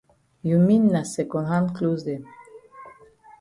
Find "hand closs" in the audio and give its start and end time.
1.51-2.01